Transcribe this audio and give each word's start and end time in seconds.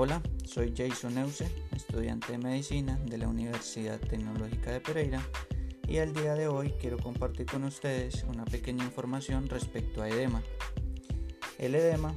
Hola, 0.00 0.22
soy 0.44 0.72
Jason 0.76 1.16
Neuse, 1.16 1.50
estudiante 1.74 2.30
de 2.30 2.38
medicina 2.38 3.00
de 3.06 3.18
la 3.18 3.26
Universidad 3.26 3.98
Tecnológica 3.98 4.70
de 4.70 4.80
Pereira 4.80 5.20
y 5.88 5.96
el 5.96 6.12
día 6.12 6.36
de 6.36 6.46
hoy 6.46 6.72
quiero 6.80 6.98
compartir 6.98 7.46
con 7.46 7.64
ustedes 7.64 8.22
una 8.22 8.44
pequeña 8.44 8.84
información 8.84 9.48
respecto 9.48 10.00
a 10.00 10.08
edema. 10.08 10.40
El 11.58 11.74
edema 11.74 12.14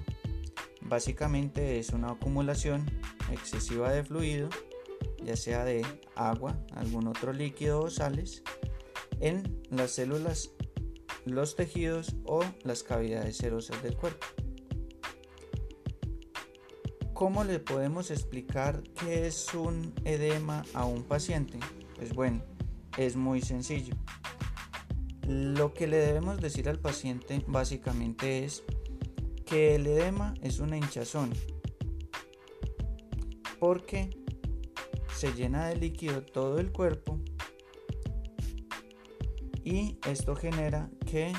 básicamente 0.82 1.80
es 1.80 1.90
una 1.90 2.12
acumulación 2.12 2.86
excesiva 3.32 3.92
de 3.92 4.04
fluido, 4.04 4.50
ya 5.24 5.36
sea 5.36 5.66
de 5.66 5.84
agua, 6.14 6.64
algún 6.76 7.08
otro 7.08 7.34
líquido 7.34 7.82
o 7.82 7.90
sales, 7.90 8.44
en 9.22 9.60
las 9.72 9.90
células, 9.90 10.52
los 11.26 11.56
tejidos 11.56 12.16
o 12.26 12.46
las 12.62 12.84
cavidades 12.84 13.38
serosas 13.38 13.82
del 13.82 13.98
cuerpo. 13.98 14.28
¿Cómo 17.22 17.44
le 17.44 17.60
podemos 17.60 18.10
explicar 18.10 18.82
qué 19.00 19.28
es 19.28 19.54
un 19.54 19.94
edema 20.06 20.64
a 20.74 20.86
un 20.86 21.04
paciente? 21.04 21.60
Pues 21.96 22.16
bueno, 22.16 22.42
es 22.98 23.16
muy 23.16 23.44
sencillo. 23.44 23.94
Lo 25.28 25.72
que 25.72 25.86
le 25.86 25.98
debemos 25.98 26.42
decir 26.42 26.68
al 26.68 26.80
paciente 26.80 27.44
básicamente 27.46 28.44
es 28.44 28.64
que 29.46 29.76
el 29.76 29.86
edema 29.86 30.34
es 30.42 30.58
una 30.58 30.78
hinchazón 30.78 31.32
porque 33.60 34.10
se 35.16 35.32
llena 35.34 35.68
de 35.68 35.76
líquido 35.76 36.24
todo 36.24 36.58
el 36.58 36.72
cuerpo 36.72 37.20
y 39.64 40.00
esto 40.08 40.36
genera 40.36 40.90
que 41.06 41.34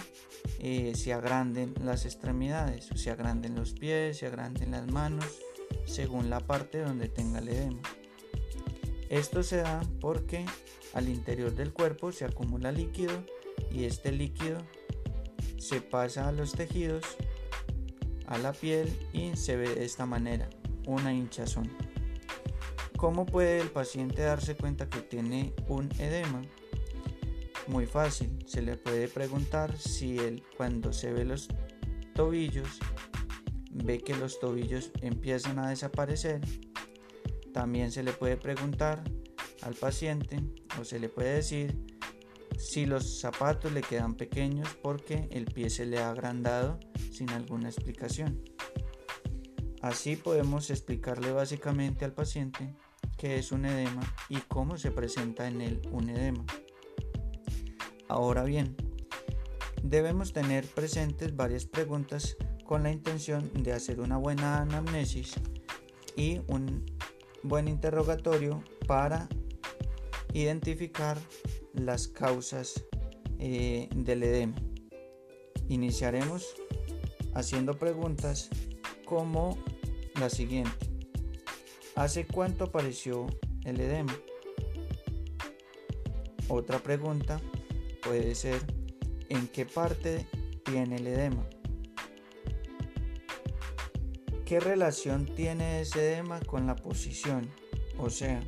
eh, 0.60 0.92
se 0.94 1.12
agranden 1.12 1.74
las 1.82 2.04
extremidades, 2.04 2.88
se 2.94 3.10
agranden 3.10 3.56
los 3.56 3.72
pies, 3.72 4.18
se 4.18 4.28
agranden 4.28 4.70
las 4.70 4.86
manos 4.86 5.26
según 5.84 6.30
la 6.30 6.40
parte 6.40 6.78
donde 6.78 7.08
tenga 7.08 7.38
el 7.38 7.48
edema. 7.48 7.80
Esto 9.08 9.42
se 9.42 9.58
da 9.58 9.82
porque 10.00 10.46
al 10.94 11.08
interior 11.08 11.54
del 11.54 11.72
cuerpo 11.72 12.12
se 12.12 12.24
acumula 12.24 12.72
líquido 12.72 13.24
y 13.70 13.84
este 13.84 14.12
líquido 14.12 14.58
se 15.58 15.80
pasa 15.80 16.28
a 16.28 16.32
los 16.32 16.52
tejidos, 16.52 17.04
a 18.26 18.38
la 18.38 18.52
piel 18.52 18.92
y 19.12 19.36
se 19.36 19.56
ve 19.56 19.74
de 19.74 19.84
esta 19.84 20.06
manera, 20.06 20.48
una 20.86 21.12
hinchazón. 21.12 21.70
¿Cómo 22.96 23.26
puede 23.26 23.60
el 23.60 23.70
paciente 23.70 24.22
darse 24.22 24.56
cuenta 24.56 24.88
que 24.88 25.00
tiene 25.00 25.52
un 25.68 25.90
edema? 25.98 26.42
Muy 27.66 27.86
fácil, 27.86 28.38
se 28.46 28.62
le 28.62 28.76
puede 28.76 29.08
preguntar 29.08 29.76
si 29.76 30.18
él 30.18 30.42
cuando 30.56 30.92
se 30.92 31.12
ve 31.12 31.24
los 31.24 31.48
tobillos 32.14 32.78
ve 33.72 33.98
que 33.98 34.14
los 34.14 34.38
tobillos 34.38 34.90
empiezan 35.00 35.58
a 35.58 35.70
desaparecer. 35.70 36.40
También 37.52 37.90
se 37.90 38.02
le 38.02 38.12
puede 38.12 38.36
preguntar 38.36 39.02
al 39.62 39.74
paciente 39.74 40.40
o 40.80 40.84
se 40.84 40.98
le 40.98 41.08
puede 41.08 41.34
decir 41.34 41.76
si 42.58 42.86
los 42.86 43.20
zapatos 43.20 43.72
le 43.72 43.80
quedan 43.80 44.14
pequeños 44.14 44.68
porque 44.82 45.28
el 45.32 45.46
pie 45.46 45.70
se 45.70 45.86
le 45.86 45.98
ha 45.98 46.10
agrandado 46.10 46.78
sin 47.10 47.30
alguna 47.30 47.68
explicación. 47.68 48.42
Así 49.80 50.16
podemos 50.16 50.70
explicarle 50.70 51.32
básicamente 51.32 52.04
al 52.04 52.12
paciente 52.12 52.76
qué 53.18 53.36
es 53.36 53.50
un 53.50 53.64
edema 53.64 54.02
y 54.28 54.36
cómo 54.36 54.76
se 54.76 54.90
presenta 54.90 55.48
en 55.48 55.60
él 55.60 55.82
un 55.90 56.08
edema. 56.08 56.44
Ahora 58.08 58.44
bien, 58.44 58.76
debemos 59.82 60.32
tener 60.32 60.66
presentes 60.66 61.34
varias 61.34 61.64
preguntas 61.66 62.36
con 62.64 62.82
la 62.82 62.90
intención 62.90 63.50
de 63.62 63.72
hacer 63.72 64.00
una 64.00 64.16
buena 64.16 64.62
anamnesis 64.62 65.34
y 66.16 66.40
un 66.46 66.84
buen 67.42 67.68
interrogatorio 67.68 68.62
para 68.86 69.28
identificar 70.32 71.18
las 71.74 72.08
causas 72.08 72.84
eh, 73.38 73.88
del 73.94 74.22
edema. 74.22 74.54
Iniciaremos 75.68 76.54
haciendo 77.34 77.78
preguntas 77.78 78.48
como 79.04 79.58
la 80.18 80.30
siguiente. 80.30 80.90
¿Hace 81.94 82.26
cuánto 82.26 82.64
apareció 82.64 83.26
el 83.64 83.80
edema? 83.80 84.16
Otra 86.48 86.78
pregunta 86.78 87.40
puede 88.02 88.34
ser 88.34 88.60
¿en 89.28 89.48
qué 89.48 89.64
parte 89.64 90.26
tiene 90.64 90.96
el 90.96 91.06
edema? 91.06 91.46
¿Qué 94.52 94.60
relación 94.60 95.24
tiene 95.34 95.80
ese 95.80 96.12
edema 96.12 96.38
con 96.40 96.66
la 96.66 96.76
posición? 96.76 97.48
O 97.96 98.10
sea, 98.10 98.38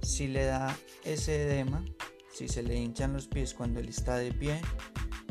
si 0.00 0.28
le 0.28 0.44
da 0.44 0.78
ese 1.02 1.42
edema, 1.42 1.84
si 2.32 2.46
se 2.46 2.62
le 2.62 2.76
hinchan 2.76 3.14
los 3.14 3.26
pies 3.26 3.52
cuando 3.52 3.80
él 3.80 3.88
está 3.88 4.16
de 4.16 4.30
pie, 4.30 4.60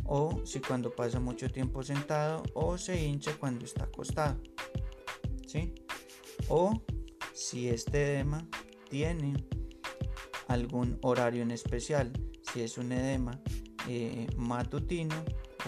o 0.03 0.41
si 0.45 0.59
cuando 0.59 0.93
pasa 0.93 1.21
mucho 1.21 1.49
tiempo 1.49 1.83
sentado, 1.83 2.43
o 2.53 2.77
se 2.77 3.01
hincha 3.01 3.37
cuando 3.39 3.63
está 3.63 3.85
acostado. 3.85 4.41
¿Sí? 5.47 5.73
O 6.49 6.83
si 7.33 7.69
este 7.69 8.15
edema 8.15 8.45
tiene 8.89 9.47
algún 10.49 10.99
horario 11.01 11.43
en 11.43 11.51
especial, 11.51 12.11
si 12.51 12.61
es 12.61 12.77
un 12.77 12.91
edema 12.91 13.39
eh, 13.87 14.27
matutino 14.35 15.15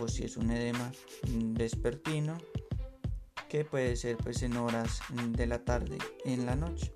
o 0.01 0.09
si 0.09 0.25
es 0.25 0.35
un 0.35 0.51
edema 0.51 0.91
vespertino 1.23 2.37
que 3.49 3.65
puede 3.65 3.95
ser 3.95 4.17
pues 4.17 4.41
en 4.43 4.57
horas 4.57 4.99
de 5.29 5.45
la 5.47 5.63
tarde 5.63 5.97
en 6.23 6.45
la 6.45 6.55
noche. 6.55 6.93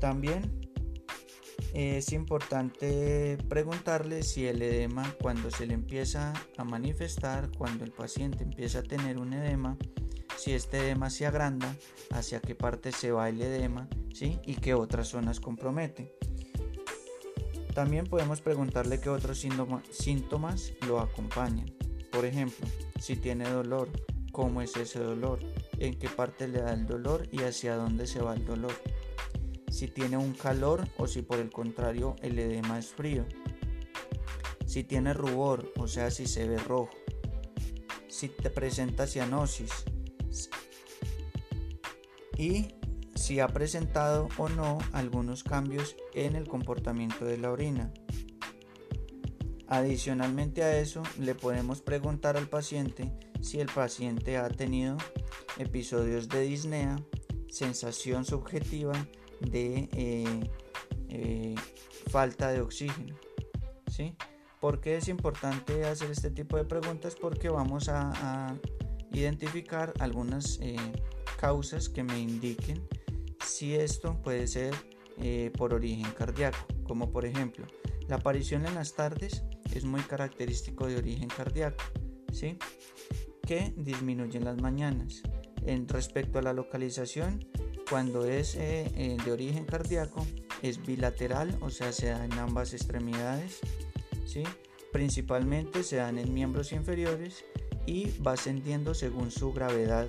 También 0.00 0.58
es 1.74 2.12
importante 2.12 3.36
preguntarle 3.48 4.22
si 4.22 4.46
el 4.46 4.62
edema 4.62 5.14
cuando 5.20 5.50
se 5.50 5.66
le 5.66 5.74
empieza 5.74 6.32
a 6.56 6.64
manifestar, 6.64 7.50
cuando 7.56 7.84
el 7.84 7.92
paciente 7.92 8.44
empieza 8.44 8.80
a 8.80 8.82
tener 8.82 9.18
un 9.18 9.32
edema, 9.32 9.76
si 10.36 10.52
este 10.52 10.78
edema 10.78 11.10
se 11.10 11.26
agranda, 11.26 11.74
hacia 12.10 12.40
qué 12.40 12.54
parte 12.54 12.92
se 12.92 13.12
va 13.12 13.28
el 13.28 13.40
edema 13.42 13.88
¿sí? 14.14 14.38
y 14.44 14.54
qué 14.54 14.74
otras 14.74 15.08
zonas 15.08 15.40
compromete. 15.40 16.14
También 17.74 18.06
podemos 18.06 18.40
preguntarle 18.40 19.00
qué 19.00 19.08
otros 19.08 19.38
síntomas 19.90 20.72
lo 20.86 21.00
acompañan. 21.00 21.66
Por 22.10 22.24
ejemplo, 22.24 22.66
si 23.00 23.16
tiene 23.16 23.48
dolor, 23.48 23.90
cómo 24.32 24.62
es 24.62 24.76
ese 24.76 25.00
dolor, 25.00 25.40
en 25.78 25.98
qué 25.98 26.08
parte 26.08 26.48
le 26.48 26.60
da 26.60 26.72
el 26.72 26.86
dolor 26.86 27.28
y 27.32 27.42
hacia 27.42 27.76
dónde 27.76 28.06
se 28.06 28.20
va 28.20 28.34
el 28.34 28.44
dolor. 28.44 28.72
Si 29.70 29.88
tiene 29.88 30.16
un 30.16 30.32
calor 30.32 30.88
o 30.96 31.06
si 31.06 31.22
por 31.22 31.38
el 31.38 31.50
contrario 31.50 32.16
el 32.22 32.38
edema 32.38 32.78
es 32.78 32.88
frío. 32.88 33.26
Si 34.66 34.84
tiene 34.84 35.14
rubor, 35.14 35.72
o 35.78 35.88
sea, 35.88 36.10
si 36.10 36.26
se 36.26 36.46
ve 36.46 36.58
rojo. 36.58 36.90
Si 38.08 38.28
te 38.28 38.50
presenta 38.50 39.06
cianosis. 39.06 39.70
Y 42.36 42.74
si 43.14 43.40
ha 43.40 43.48
presentado 43.48 44.28
o 44.36 44.48
no 44.48 44.78
algunos 44.92 45.42
cambios 45.42 45.96
en 46.14 46.36
el 46.36 46.46
comportamiento 46.46 47.24
de 47.24 47.38
la 47.38 47.50
orina. 47.50 47.92
Adicionalmente 49.68 50.62
a 50.62 50.78
eso, 50.78 51.02
le 51.18 51.34
podemos 51.34 51.82
preguntar 51.82 52.38
al 52.38 52.48
paciente 52.48 53.12
si 53.42 53.60
el 53.60 53.66
paciente 53.66 54.38
ha 54.38 54.48
tenido 54.48 54.96
episodios 55.58 56.30
de 56.30 56.40
disnea, 56.40 56.96
sensación 57.50 58.24
subjetiva 58.24 58.94
de 59.40 59.90
eh, 59.92 60.50
eh, 61.10 61.54
falta 62.10 62.50
de 62.50 62.62
oxígeno. 62.62 63.14
¿sí? 63.90 64.16
¿Por 64.58 64.80
qué 64.80 64.96
es 64.96 65.08
importante 65.08 65.84
hacer 65.84 66.10
este 66.10 66.30
tipo 66.30 66.56
de 66.56 66.64
preguntas? 66.64 67.14
Porque 67.14 67.50
vamos 67.50 67.90
a, 67.90 68.56
identificar 69.10 69.94
algunas 70.00 70.58
eh, 70.60 70.76
causas 71.38 71.88
que 71.88 72.02
me 72.02 72.20
indiquen 72.20 72.86
si 73.44 73.74
esto 73.74 74.20
puede 74.22 74.46
ser 74.46 74.74
por 75.56 75.74
origen 75.74 76.12
cardíaco, 76.12 76.58
como 76.84 77.10
por 77.10 77.24
ejemplo 77.24 77.66
la 78.06 78.16
aparición 78.16 78.66
en 78.66 78.74
las 78.74 78.94
tardes 78.94 79.44
es 79.74 79.84
muy 79.84 80.00
característico 80.02 80.86
de 80.86 80.96
origen 80.96 81.28
cardíaco, 81.28 81.84
¿sí? 82.32 82.58
que 83.46 83.72
disminuye 83.76 84.38
en 84.38 84.44
las 84.44 84.60
mañanas. 84.60 85.22
En 85.66 85.88
respecto 85.88 86.38
a 86.38 86.42
la 86.42 86.52
localización, 86.52 87.46
cuando 87.88 88.24
es 88.24 88.54
eh, 88.54 88.90
eh, 88.94 89.16
de 89.24 89.32
origen 89.32 89.64
cardíaco, 89.64 90.26
es 90.62 90.84
bilateral, 90.84 91.56
o 91.60 91.70
sea, 91.70 91.92
se 91.92 92.08
da 92.08 92.24
en 92.24 92.32
ambas 92.34 92.72
extremidades, 92.72 93.60
¿sí? 94.26 94.42
principalmente 94.92 95.82
se 95.82 95.96
dan 95.96 96.18
en 96.18 96.32
miembros 96.32 96.72
inferiores 96.72 97.44
y 97.86 98.10
va 98.20 98.32
ascendiendo 98.32 98.94
según 98.94 99.30
su 99.30 99.52
gravedad 99.52 100.08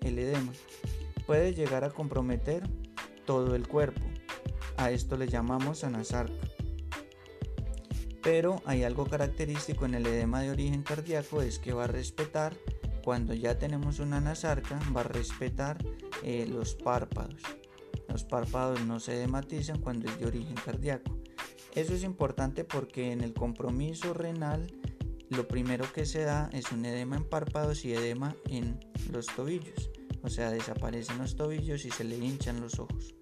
el 0.00 0.18
edema. 0.18 0.52
Puede 1.26 1.54
llegar 1.54 1.84
a 1.84 1.90
comprometer 1.90 2.62
todo 3.24 3.54
el 3.54 3.68
cuerpo. 3.68 4.00
A 4.76 4.90
esto 4.90 5.16
le 5.16 5.28
llamamos 5.28 5.84
anasarca. 5.84 6.51
Pero 8.22 8.62
hay 8.64 8.84
algo 8.84 9.06
característico 9.06 9.84
en 9.84 9.94
el 9.94 10.06
edema 10.06 10.40
de 10.40 10.50
origen 10.50 10.82
cardíaco, 10.82 11.42
es 11.42 11.58
que 11.58 11.72
va 11.72 11.84
a 11.84 11.88
respetar 11.88 12.56
Cuando 13.04 13.34
ya 13.34 13.58
tenemos 13.58 13.98
una 13.98 14.18
anasarca 14.18 14.78
va 14.96 15.00
a 15.00 15.04
respetar 15.04 15.76
eh, 16.22 16.46
los 16.46 16.76
párpados. 16.76 17.42
Los 18.08 18.22
párpados 18.22 18.80
no 18.86 19.00
se 19.00 19.14
dematizan 19.14 19.80
cuando 19.80 20.08
es 20.08 20.18
de 20.20 20.26
origen 20.26 20.54
cardíaco. 20.54 21.18
Eso 21.74 21.94
es 21.94 22.04
importante 22.04 22.62
porque 22.62 23.10
en 23.10 23.22
el 23.22 23.32
compromiso 23.32 24.14
renal 24.14 24.72
lo 25.30 25.48
primero 25.48 25.90
que 25.92 26.04
se 26.04 26.22
da 26.22 26.50
es 26.52 26.70
un 26.70 26.84
edema 26.84 27.16
en 27.16 27.24
párpados 27.24 27.84
y 27.84 27.92
edema 27.92 28.36
en 28.48 28.78
los 29.10 29.26
tobillos. 29.26 29.90
O 30.22 30.28
sea, 30.28 30.50
desaparecen 30.50 31.18
los 31.18 31.34
tobillos 31.34 31.84
y 31.84 31.90
se 31.90 32.04
le 32.04 32.16
hinchan 32.16 32.60
los 32.60 32.78
ojos. 32.78 33.14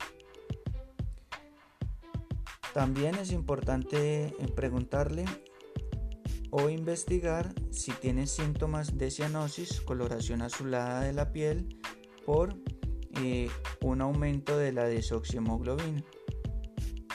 También 2.75 3.17
es 3.17 3.33
importante 3.33 4.27
eh, 4.27 4.35
preguntarle 4.55 5.25
o 6.51 6.69
investigar 6.69 7.53
si 7.71 7.93
tiene 7.93 8.27
síntomas 8.27 8.97
de 8.97 9.11
cianosis, 9.11 9.81
coloración 9.81 10.43
azulada 10.43 11.03
de 11.03 11.13
la 11.13 11.33
piel 11.33 11.79
por 12.25 12.57
eh, 13.23 13.49
un 13.83 14.01
aumento 14.01 14.57
de 14.57 14.73
la 14.73 14.85
desoxiemoglobina. 14.85 16.05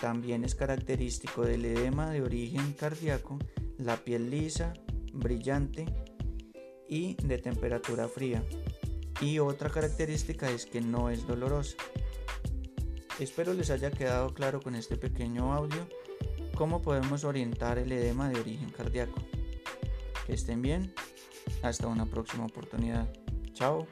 También 0.02 0.44
es 0.44 0.56
característico 0.56 1.44
del 1.44 1.66
edema 1.66 2.12
de 2.12 2.22
origen 2.22 2.74
cardíaco 2.74 3.40
la 3.78 3.98
piel 3.98 4.30
lisa, 4.30 4.74
brillante 5.14 5.86
y 6.88 7.16
de 7.24 7.38
temperatura 7.38 8.08
fría. 8.08 8.44
Y 9.22 9.40
otra 9.40 9.70
característica 9.70 10.50
es 10.50 10.66
que 10.66 10.82
no 10.82 11.10
es 11.10 11.26
dolorosa. 11.26 11.78
Espero 13.20 13.54
les 13.54 13.70
haya 13.70 13.92
quedado 13.92 14.34
claro 14.34 14.62
con 14.62 14.76
este 14.76 14.98
pequeño 14.98 15.54
audio 15.54 15.88
cómo 16.56 16.82
podemos 16.82 17.24
orientar 17.24 17.78
el 17.78 17.92
edema 17.92 18.30
de 18.30 18.40
origen 18.40 18.70
cardíaco. 18.72 19.20
Que 20.26 20.34
estén 20.34 20.62
bien, 20.62 20.94
hasta 21.62 21.88
una 21.88 22.06
próxima 22.06 22.46
oportunidad. 22.46 23.08
Chao. 23.54 23.88